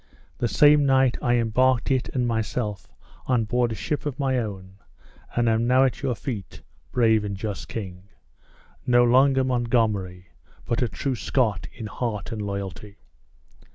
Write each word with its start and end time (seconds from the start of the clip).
The 0.39 0.47
same 0.47 0.83
night 0.83 1.15
I 1.21 1.35
embarked 1.35 1.91
it 1.91 2.09
and 2.09 2.27
myself 2.27 2.87
on 3.27 3.43
board 3.45 3.71
a 3.71 3.75
ship 3.75 4.07
of 4.07 4.17
my 4.17 4.39
own, 4.39 4.79
and 5.35 5.47
am 5.47 5.67
now 5.67 5.83
at 5.83 6.01
your 6.01 6.15
feet, 6.15 6.63
brave 6.91 7.23
and 7.23 7.37
just 7.37 7.67
king! 7.67 8.05
no 8.87 9.03
longer 9.03 9.43
Montgomery, 9.43 10.29
but 10.65 10.81
a 10.81 10.87
true 10.87 11.13
Scot 11.15 11.67
in 11.71 11.85
heart 11.85 12.31
and 12.31 12.41
loyalty." 12.41 12.97